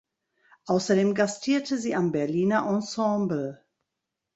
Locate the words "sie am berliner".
1.77-2.65